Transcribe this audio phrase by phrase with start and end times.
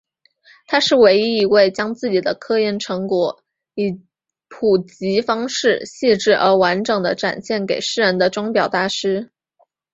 [0.65, 3.43] 他是唯一一位将自己的科研成果
[3.75, 4.01] 以
[4.47, 9.29] 普及方式细致而完整地展现给世人的钟表大师。